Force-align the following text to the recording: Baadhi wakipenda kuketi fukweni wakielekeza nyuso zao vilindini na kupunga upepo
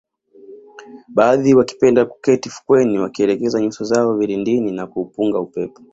Baadhi 1.07 1.53
wakipenda 1.55 2.05
kuketi 2.05 2.49
fukweni 2.49 2.99
wakielekeza 2.99 3.61
nyuso 3.61 3.83
zao 3.85 4.17
vilindini 4.17 4.71
na 4.71 4.87
kupunga 4.87 5.39
upepo 5.39 5.81